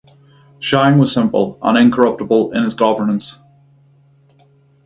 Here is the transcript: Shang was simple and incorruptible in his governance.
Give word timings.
Shang 0.57 0.97
was 0.97 1.13
simple 1.13 1.59
and 1.61 1.77
incorruptible 1.77 2.53
in 2.53 2.63
his 2.63 2.73
governance. 2.73 3.37